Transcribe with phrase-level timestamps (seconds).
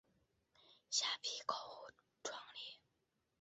[0.89, 1.93] 虾皮购物
[2.23, 2.81] 创立。